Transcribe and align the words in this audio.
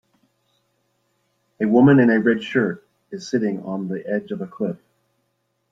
A 1.61 1.67
woman 1.67 1.99
in 1.99 2.09
a 2.09 2.19
red 2.19 2.41
shirt 2.41 2.87
is 3.11 3.29
sitting 3.29 3.61
on 3.61 3.87
the 3.87 4.03
edge 4.07 4.31
of 4.31 4.41
a 4.41 4.47
cliff 4.47 4.79